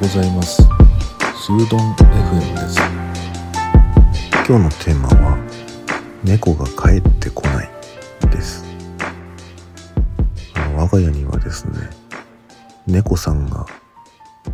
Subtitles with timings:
[0.00, 0.62] ございます。
[0.62, 2.80] スードン FM です。
[4.48, 5.38] 今日のテーマは
[6.24, 7.70] 猫が帰ってこない
[8.30, 8.64] です。
[10.54, 11.90] あの我が家にはですね
[12.86, 13.66] 猫さんが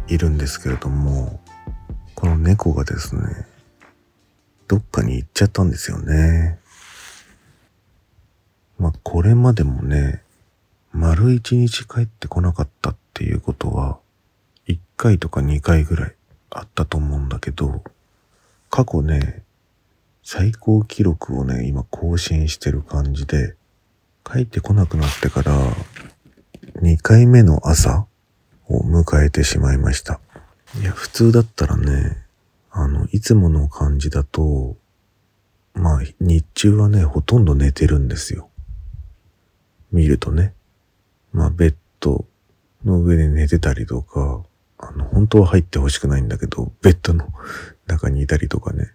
[0.08, 1.38] いるんですけれども
[2.16, 3.46] この猫がですね
[4.66, 6.58] どっかに行っちゃったんですよね。
[8.80, 10.24] まあこれまでもね
[10.90, 14.00] 丸一日帰ってこなかったっていうことは
[14.66, 16.14] 1回とか2回ぐらい
[16.50, 17.82] あったと思うんだけど
[18.70, 19.46] 過去ね
[20.28, 23.54] 最高記録をね、今更新してる感じで、
[24.24, 25.52] 帰ってこなくなってから、
[26.82, 28.08] 2回目の朝
[28.68, 30.18] を迎えてしまいました。
[30.80, 32.16] いや、普通だったらね、
[32.72, 34.74] あの、いつもの感じだと、
[35.74, 38.50] まあ、日中はね、ほとんど寝てるんですよ。
[39.92, 40.54] 見るとね。
[41.32, 42.24] まあ、ベッド
[42.84, 44.42] の上で寝てたりとか、
[44.78, 47.32] あの、本当は入ってほしくないんだけど、ベッドの
[47.86, 48.92] 中にいたりとかね。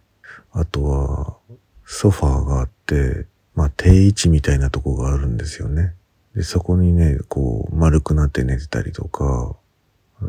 [0.51, 1.37] あとは、
[1.85, 5.93] ソファーがあって、まあ、定位置みたいなとこがあるんですよね。
[6.35, 9.55] で、そこにね、こう、丸くなって寝てたりとか、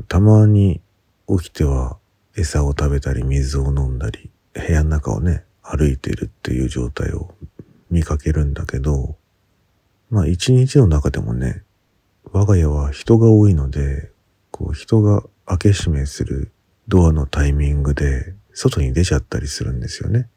[0.09, 0.81] たまに
[1.29, 1.99] 起きては
[2.37, 7.35] 餌を食べたり水を飲んだり、部屋の中をね、歩いているっていう状態を
[7.91, 9.17] 見かけるんだけど、
[10.11, 11.63] まあ一日の中でもね、
[12.33, 14.11] 我が家は人が多いので、
[14.51, 15.23] こう人が
[15.53, 16.51] 開け閉めする
[16.89, 20.29] ドアのタイミングで外に出ちゃったりするんですよね。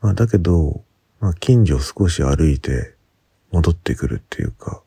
[0.00, 0.82] まあだけど、
[1.20, 2.94] まあ近所を少し歩いて
[3.52, 4.82] 戻ってくるっていうか、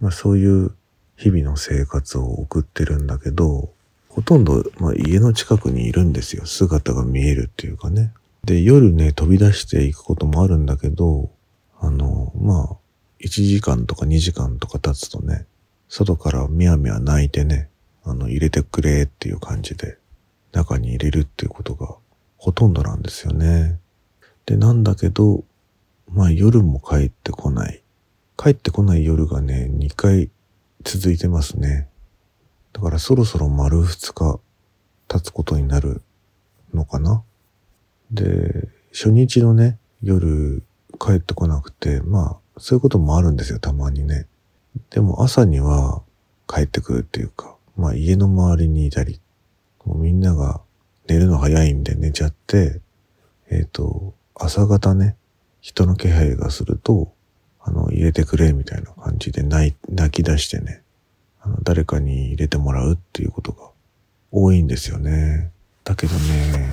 [0.00, 0.74] まあそういう
[1.16, 3.70] 日々の生活を送ってるんだけど、
[4.08, 6.46] ほとんど、まあ、家の近くにいるんですよ。
[6.46, 8.12] 姿が見えるっていうかね。
[8.44, 11.30] で、夜ね、飛び出していくこともあるんだけど、
[11.78, 12.76] あの、まあ、
[13.20, 15.46] 1時間とか2時間とか経つとね、
[15.88, 17.68] 外からみやみや泣いてね、
[18.04, 19.98] あの、入れてくれっていう感じで、
[20.52, 21.96] 中に入れるっていうことが
[22.36, 23.78] ほとんどなんですよね。
[24.46, 25.44] で、なんだけど、
[26.08, 27.82] まあ夜も帰ってこない。
[28.36, 30.30] 帰ってこない夜がね、2回
[30.82, 31.88] 続いてますね。
[32.72, 34.40] だからそろそろ丸2日
[35.08, 36.02] 経つことになる
[36.72, 37.22] のかな。
[38.10, 40.62] で、初日のね、夜
[40.98, 44.26] 帰ってこなくて、まあそういうこともあるんですよ、たまにね。
[44.90, 46.02] でも朝には
[46.48, 49.20] 帰ってくるっていうか、まあ家の周りにいたり、
[49.84, 50.60] もうみんなが
[51.08, 52.80] 寝るの早いんで寝ちゃって、
[53.50, 55.16] えっ、ー、と、朝方ね、
[55.60, 57.12] 人の気配がすると、
[57.60, 60.82] あの、入れてくれみたいな感じで泣泣き出してね、
[61.40, 63.70] あの、誰かに入れてもらうっていうことが
[64.30, 65.50] 多いんですよね。
[65.84, 66.70] だけどね、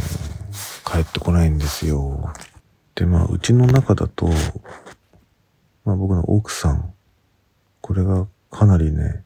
[0.86, 2.32] 帰ってこないんですよ。
[2.96, 4.30] で、まあ、うちの中だと、
[5.84, 6.94] まあ僕の奥さん、
[7.82, 9.24] これがかなりね、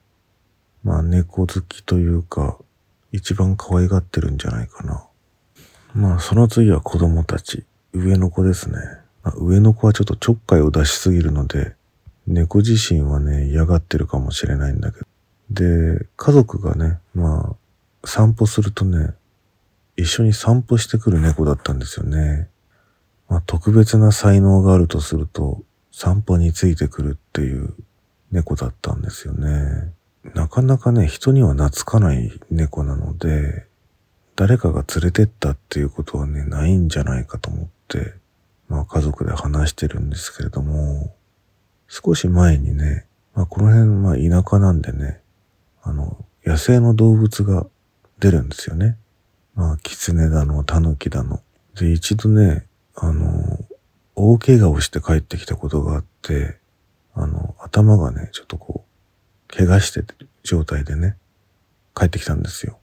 [0.84, 2.58] まあ猫好きというか、
[3.12, 5.06] 一番可愛がってるんじゃないかな。
[5.94, 7.66] まあ、その次は子供たち。
[7.94, 8.78] 上の子ですね。
[9.24, 11.76] まあ、上の子はちょっとちょっかいを出しすぎるので、
[12.28, 15.06] 猫自身はね、嫌がってるかもしれないんだけど。
[15.50, 17.58] で、家族がね、ま
[18.04, 19.14] あ、散歩するとね、
[19.98, 22.48] 一緒に散歩してくる猫だったんですよね。
[23.28, 27.74] まあ、特別な才能があるとすると、散歩についてくるっていう
[28.32, 29.92] 猫だったんですよね。
[30.24, 33.66] なかなかね、人には懐かない猫なので、
[34.36, 38.14] 誰かが連れてったっていうことはね、ないんじゃないかと思って、
[38.70, 41.14] まあ家族で話してるんですけれども、
[41.88, 45.22] 少し前にね、まあこの辺、まあ田舎なんでね、
[45.84, 47.68] あの、野生の動物が
[48.20, 48.98] 出るんですよね。
[49.56, 51.42] まあ、狐だの、狸だの。
[51.78, 52.66] で、一度ね、
[52.96, 53.60] あの、
[54.16, 56.58] 大怪我をして帰ってきたことがあって、
[57.14, 58.91] あの、頭がね、ちょっとこう、
[59.56, 61.18] 怪我してる状態でね、
[61.96, 62.80] 帰ってきたんですよ。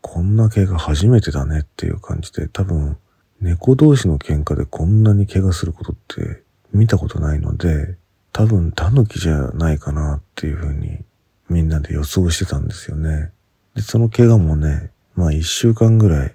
[0.00, 2.96] こんな怪我初めてだねっていう感じで、多分、
[3.40, 7.96] 猫同士の喧嘩でこんなに怪我することって見たことないので、
[8.32, 11.04] 多分タヌキじゃないかなっていうふうに
[11.48, 13.30] みんなで予想してたんですよね。
[13.74, 16.34] で、その怪我もね、まあ一週間ぐらい、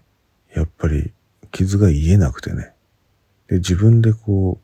[0.56, 1.14] やっぱり
[1.52, 2.74] 傷が癒えなくてね。
[3.48, 4.62] で、自分でこ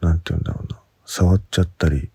[0.00, 2.10] う、なんて言うんだろうな、触っちゃったり、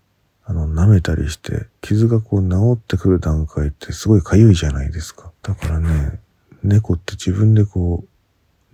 [0.50, 5.30] あの、舐めたりして、傷がこう治ってくる段階ってすごい痒いじゃないですか。
[5.42, 6.18] だからね、
[6.64, 8.02] 猫って自分でこ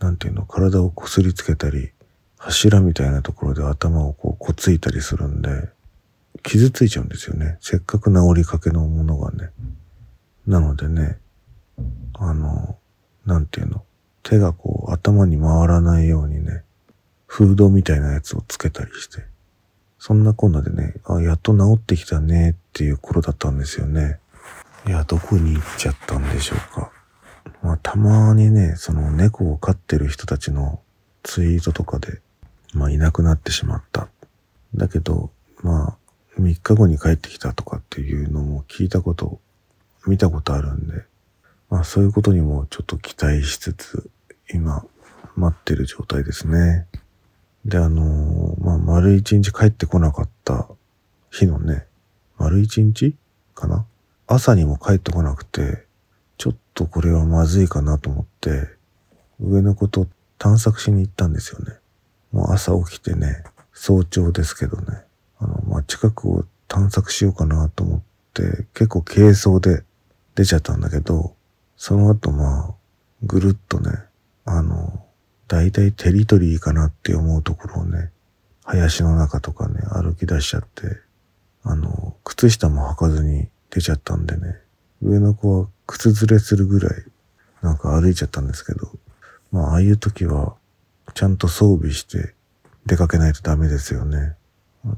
[0.00, 1.92] う、なんていうの、体をこすりつけたり、
[2.38, 5.68] 柱みたいなところで頭をこうこついたりするんで、
[6.42, 7.58] 傷ついちゃうんですよね。
[7.60, 9.50] せっかく治りかけのものがね。
[10.46, 11.18] なのでね、
[12.14, 12.78] あの、
[13.26, 13.84] なんていうの、
[14.22, 16.62] 手がこう頭に回らないようにね、
[17.26, 19.26] フードみたいなやつをつけたりして、
[20.06, 24.20] そんなこんなでね、あ、やっと治ってきたねっていう頃だったんですよね。
[24.86, 26.92] いや、どこに行っちゃったんでしょうか。
[27.60, 30.80] まあたまにね、その猫を飼ってる人たちの
[31.24, 32.20] ツイートとかで、
[32.72, 34.06] まあいなくなってしまった。
[34.76, 35.32] だけど、
[35.64, 39.40] まあ3日後に帰ってきたとかっていうのも聞いたこと、
[40.06, 41.02] 見たことあるんで、
[41.68, 44.08] まあそういうことにもちょっと期待しつつ、
[44.54, 44.86] 今
[45.34, 46.86] 待ってる状態ですね。
[47.66, 50.68] で、あのー、まあ丸一日帰ってこなかった
[51.30, 51.86] 日のね、
[52.38, 53.16] 丸一日
[53.54, 53.84] かな？
[54.26, 55.84] 朝にも帰ってこなくて、
[56.38, 58.68] ちょっとこれはまずいかなと思って、
[59.40, 60.06] 上の子と
[60.38, 61.72] 探索しに行ったんですよね。
[62.32, 63.42] もう朝起きてね、
[63.72, 65.02] 早朝ですけどね、
[65.38, 68.00] あの、まあ、近くを探索しようかなと思っ
[68.34, 69.84] て、結構軽装で
[70.34, 71.34] 出ちゃったんだけど、
[71.76, 72.74] その後まあ、
[73.22, 73.90] ぐるっとね、
[74.44, 75.05] あの、
[75.48, 78.10] だいたいテリトリーかなって思うところをね、
[78.64, 80.98] 林の中とかね、歩き出しちゃって、
[81.62, 84.60] あの、靴下も履かずに出ちゃったんでね、
[85.02, 87.04] 上の子は靴ずれするぐらい
[87.62, 88.90] なんか歩いちゃったんですけど、
[89.52, 90.56] まあ、ああいう時は
[91.14, 92.34] ちゃんと装備して
[92.86, 94.34] 出かけないとダメですよね。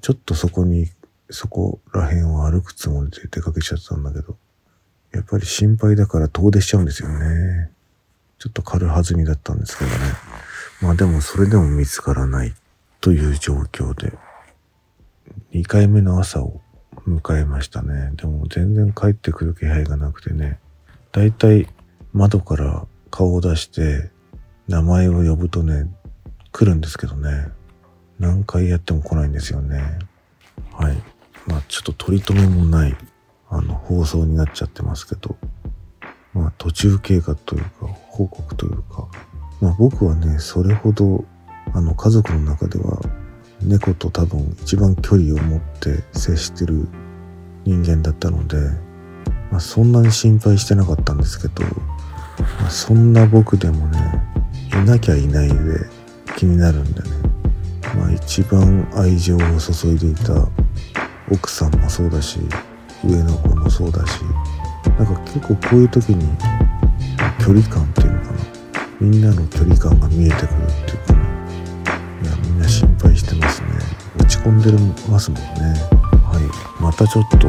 [0.01, 0.87] ちょっとそこに、
[1.31, 4.37] そこら辺を歩くつもりで出かけちゃったんだけど、
[5.13, 7.71] やっぱり心配だから遠出しちゃうんですよね。
[8.39, 9.97] ちょっと軽はずみだったんですけどね。
[10.81, 12.55] まあでもそれでも見つからない
[13.01, 14.17] という状況で、
[15.53, 16.61] 2回目の朝を
[17.07, 18.13] 迎えましたね。
[18.15, 20.59] でも全然帰ってくる気配がなくてね。
[21.13, 21.67] だいたい
[22.13, 24.11] 窓から顔を出して
[24.69, 25.91] 名前を呼ぶとね、
[26.53, 27.49] 来るんですけどね。
[28.19, 29.99] 何回やっても来ないんですよね。
[30.73, 31.03] はい。
[31.47, 32.97] まあちょっと取り留めもない、
[33.49, 35.37] あの、放送になっちゃってますけど、
[36.35, 39.07] まあ途中経過というか、報告というか、
[39.61, 41.25] まあ僕はね、それほど、
[41.73, 43.01] あの、家族の中では、
[43.63, 46.89] 猫と多分一番距離を持って接してる
[47.65, 48.57] 人間だったので、
[49.51, 51.65] まあ、そんなに心配してなかったんですけど、
[52.61, 53.99] まあ、そんな僕でもね、
[54.73, 55.55] いなきゃいないで
[56.37, 57.09] 気になるんでね、
[57.97, 60.49] まあ一番愛情を注いでいた
[61.31, 62.39] 奥さんもそうだし、
[63.05, 64.23] 上の子もそうだし、
[64.99, 66.25] なんか結構こういう時に
[67.41, 67.87] 距離感、
[69.01, 70.49] みんなの距離感が見えてくるっ
[70.85, 71.21] ていうかね、
[72.25, 73.69] いやみんな心配してますね。
[74.19, 74.73] 落ち込んで
[75.09, 75.45] ますもんね。
[76.25, 76.41] は
[76.81, 77.47] い、またちょっと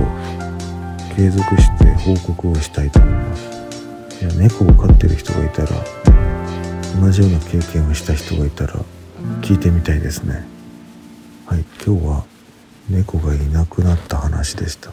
[1.15, 4.23] 継続して報告をしたいと思います。
[4.23, 5.69] いや猫を飼ってる人がいたら
[7.01, 8.75] 同じような経験をした人がいたら
[9.41, 10.45] 聞いてみたいですね。
[11.47, 11.65] はい。
[11.83, 12.25] 今日は
[12.89, 14.91] 猫がいなくなった話でした。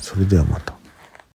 [0.00, 0.75] それではまた。